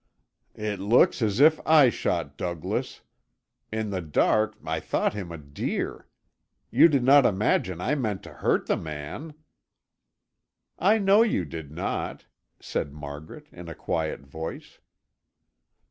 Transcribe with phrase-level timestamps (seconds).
[0.55, 3.01] "It looks as if I shot Douglas;
[3.71, 6.07] in the dark, I thought him a deer.
[6.71, 9.35] You did not imagine I meant to hurt the man?"
[10.79, 12.25] "I know you did not,"
[12.59, 14.79] said Margaret in a quiet voice.